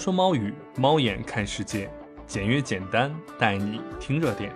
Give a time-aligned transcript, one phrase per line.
[0.00, 1.90] 说猫语，猫眼看世界，
[2.26, 4.50] 简约简单，带你听热点。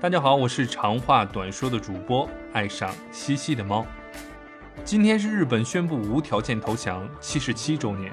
[0.00, 3.84] 大家好，我是长话短说的主播，爱上西西的猫。
[4.84, 8.12] 今天是日本宣布无条件投降七十七周年，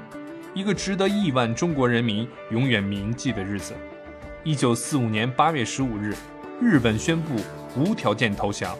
[0.55, 3.75] 一个值得亿万中国人民永远铭记的日子。
[4.43, 6.15] 一九四五年八月十五日，
[6.59, 7.35] 日本宣布
[7.77, 8.75] 无条件投降。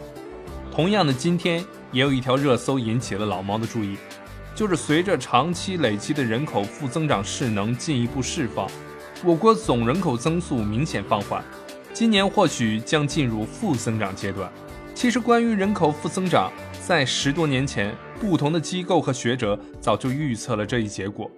[0.72, 3.98] 同样的今天，也有一条热搜引起了老猫的注意。
[4.56, 8.70] 就是随着长期累积的人口负增长势能进一步释放，
[9.24, 11.44] 我国总人口增速明显放缓，
[11.94, 14.52] 今年或许将进入负增长阶段。
[14.94, 21.30] 其实，关于人口负增长，在十多年前，不同的机构和学者早就预测了这一结果。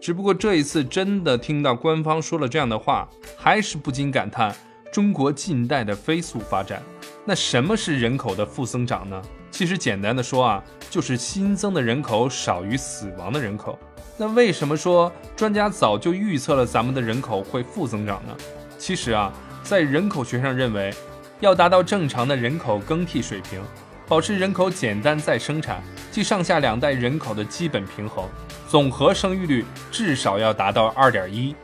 [0.00, 4.54] 只不过这一次真的听到官方说了这样的话，还是不禁感叹
[4.92, 6.82] 中国近代的飞速发展。
[7.24, 9.20] 那什么是人口的负增长呢？
[9.50, 13.78] 其实简单的说啊，就是新增的人口少于死亡的人口。
[14.16, 18.34] 那为什么说专家早就预测了咱们的人口会负增长呢？
[18.78, 20.94] 其实啊，在人口学上认为，
[21.40, 23.60] 要达到正常的人口更替水平，
[24.06, 28.24] 保持人口简单再生产，即上下两代人口的基本平衡，
[28.68, 31.54] 总和生育率至少要达到二点一。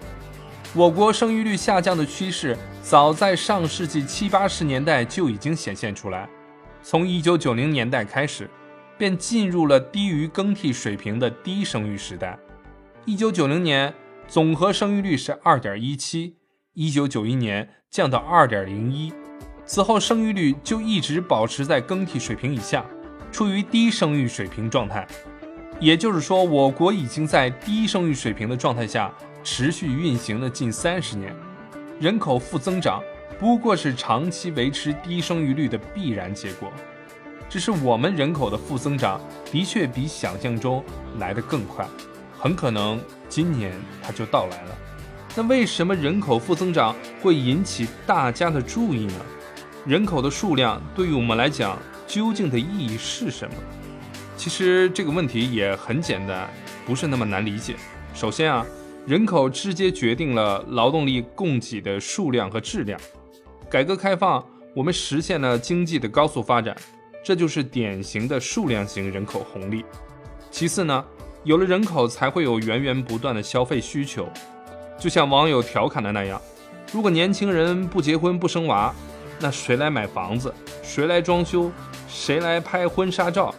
[0.75, 6.27] 我国生育率下降的趋势，早在上世纪七八十年代就已经显现出来。
[6.83, 8.49] 从一九九零年代开始，
[8.97, 12.39] 便进入了低于更替水平的低生育时代。
[13.05, 13.93] 一九九零年
[14.27, 16.37] 总和生育率是二点一七，
[16.73, 19.13] 一九九一年降到二点零一，
[19.67, 22.83] 此后生育率就一直保持在更替水平以下，
[23.31, 25.07] 处于低生育水平状态。
[25.79, 29.13] 也就是说，我国已经在低生育水平的状态下
[29.45, 31.35] 持续运行了近三十年，
[32.01, 33.03] 人口负增长。
[33.41, 36.73] 不过是长期维持低生育率的必然结果，
[37.49, 40.85] 只是我们人口的负增长的确比想象中
[41.19, 41.85] 来得更快，
[42.39, 44.79] 很可能今年它就到来了。
[45.35, 49.15] 那为什么人口负增长会引起大家的注意呢？
[49.85, 53.55] 人口的数量对于我们来讲究竟的意义是什么？
[54.37, 56.49] 其实这个问题也很简单，
[56.87, 57.75] 不是那么难理解。
[58.15, 58.65] 首先啊，
[59.05, 62.99] 人口直接决定了劳动力供给的数量和质量。
[63.69, 66.77] 改革开放，我们实现了经济的高速发展，
[67.25, 69.85] 这就是典型的数量型人口红利。
[70.53, 71.05] 其次呢，
[71.43, 74.29] 有了人口，才会有源源不断的消费需求。
[74.97, 76.41] 就像网友调侃的那样，
[76.93, 78.95] 如果年轻人不结婚不生娃，
[79.41, 80.55] 那谁来买房子？
[80.81, 81.73] 谁来装修？
[82.07, 83.53] 谁来拍婚纱照？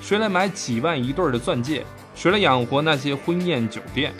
[0.00, 1.84] 谁来买几万一对的钻戒？
[2.14, 4.14] 谁来养活那些婚宴酒店？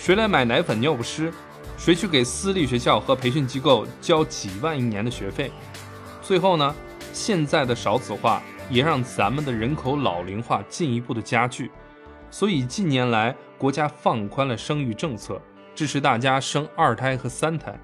[0.00, 1.30] 谁来买奶粉尿不湿？
[1.76, 5.52] 谁去给私立学校和培训机构交几万一年的学费？
[6.22, 6.74] 最后呢，
[7.12, 11.70] 现在的少子化也让咱们的人口老龄化进一步的加剧。
[12.30, 15.38] 所以近年来，国家放宽了生育政策，
[15.74, 17.78] 支持大家生二胎和三胎。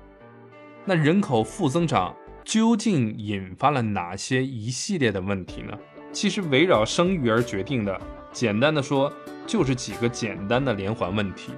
[0.87, 5.77] 那人口负增长究竟引发了哪些一系列的问题呢？
[6.13, 8.01] 其实围绕生育而决定的，
[8.33, 9.13] 简单的说，
[9.47, 11.53] 就是几个简单的连环问题：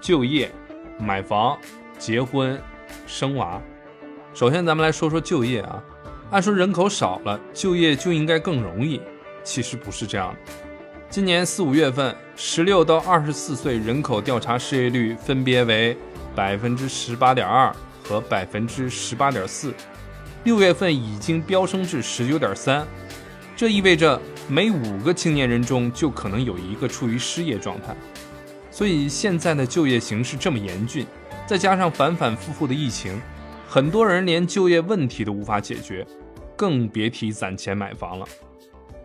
[0.00, 0.50] 就业、
[0.98, 1.58] 买房。
[1.98, 2.58] 结婚、
[3.06, 3.60] 生娃，
[4.32, 5.84] 首先咱们来说说就业啊。
[6.30, 9.02] 按说人口少了，就业就应该更容易，
[9.44, 10.52] 其实不是这样的。
[11.10, 15.94] 今年四五月份，十六到二十四岁人口调查失业率分别为
[16.34, 17.70] 百分之十八点二
[18.02, 19.74] 和百分之十八点四，
[20.44, 22.88] 六月份已经飙升至十九点三，
[23.54, 24.18] 这意味着
[24.48, 27.94] 每五个青年人中就可能有一个处于失业状态。
[28.70, 31.06] 所以现在的就业形势这么严峻。
[31.46, 33.20] 再加上反反复复的疫情，
[33.68, 36.06] 很多人连就业问题都无法解决，
[36.56, 38.26] 更别提攒钱买房了。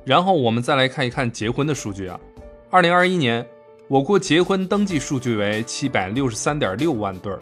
[0.03, 2.19] 然后我们再来看一看结婚的数据啊，
[2.69, 3.43] 二零二一年
[3.87, 7.39] 我国结婚登记数据为七百六十三点六万对儿，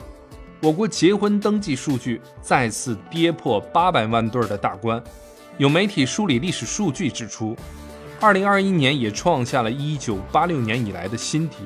[0.62, 5.04] 我国结婚登记数据再次跌破八百万对儿的大关。
[5.58, 7.54] 有媒体梳理历史数据指出，
[8.22, 11.58] 二零二一年也创下了一九八六年以来的新低，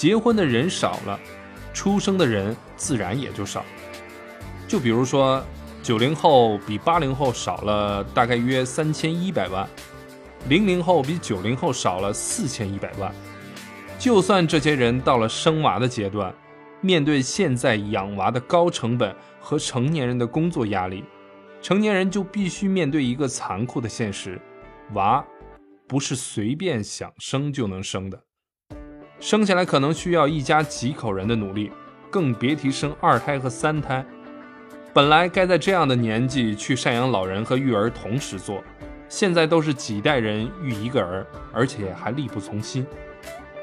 [0.00, 1.20] 结婚的人少了。
[1.74, 3.62] 出生的人自然也就少，
[4.66, 5.44] 就比如说，
[5.82, 9.68] 九零后比八零后少了大概约三千一百万，
[10.48, 13.14] 零零后比九零后少了四千一百万。
[13.98, 16.34] 就算这些人到了生娃的阶段，
[16.80, 21.04] 面对现在养娃的高成本和成年人的工作压力，
[21.60, 24.40] 成年人就必须面对一个残酷的现实：
[24.94, 25.22] 娃
[25.86, 28.18] 不是随便想生就能生的。
[29.20, 31.70] 生下来可能需要一家几口人的努力，
[32.10, 34.04] 更别提生二胎和三胎。
[34.94, 38.64] 本来该在这样的年纪去赡养老人和育儿同时做，
[39.10, 42.86] 现在都是几代人育一个儿，而且还力不从心。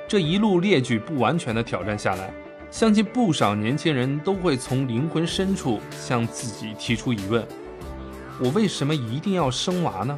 [0.07, 2.31] 这一路列举不完全的挑战下来，
[2.69, 7.43] 相信不少年轻人都会从灵魂深处向自己提出疑问：
[8.39, 10.17] 我为什么一定要生娃呢？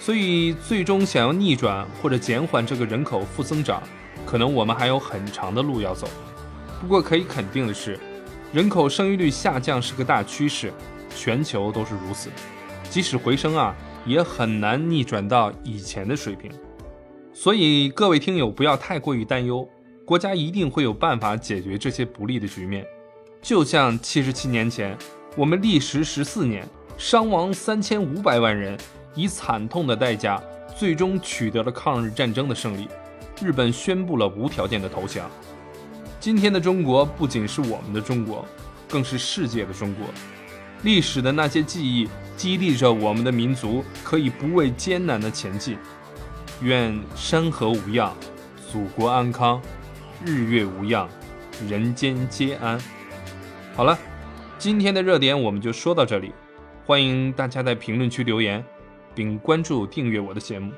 [0.00, 3.82] 所以，最终想要逆转或者减缓这个人口负增长，
[4.24, 6.08] 可能我们还有很长的路要走。
[6.80, 7.98] 不过可以肯定的是，
[8.52, 10.72] 人口生育率下降是个大趋势，
[11.14, 12.30] 全球都是如此。
[12.90, 13.74] 即使回升啊，
[14.04, 16.50] 也很难逆转到以前的水平。
[17.32, 19.68] 所以各位听友不要太过于担忧，
[20.04, 22.86] 国家一定会有办法解决这些不利的局面。
[23.42, 24.96] 就像七十七年前，
[25.36, 28.78] 我们历时十四年，伤亡三千五百万人。
[29.16, 30.42] 以惨痛的代价，
[30.76, 32.88] 最终取得了抗日战争的胜利。
[33.44, 35.30] 日本宣布了无条件的投降。
[36.18, 38.46] 今天的中国不仅是我们的中国，
[38.88, 40.06] 更是世界的中国。
[40.82, 42.08] 历史的那些记忆
[42.38, 45.76] 激励着我们的民族，可以不畏艰难的前进。
[46.62, 48.14] 愿山河无恙，
[48.72, 49.60] 祖国安康；
[50.24, 51.06] 日月无恙，
[51.68, 52.80] 人间皆安。
[53.76, 53.98] 好了，
[54.58, 56.32] 今天的热点我们就说到这里。
[56.86, 58.64] 欢迎大家在评论区留言。
[59.16, 60.72] 并关注订阅我的节目，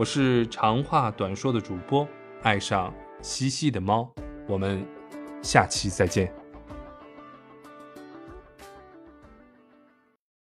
[0.00, 2.08] 我是长话短说的主播，
[2.42, 4.10] 爱上西西的猫，
[4.48, 4.82] 我们
[5.42, 6.32] 下期再见。